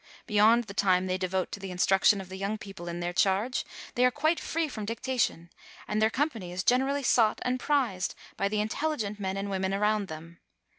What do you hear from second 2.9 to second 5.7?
their charge, they are quite free from dictation,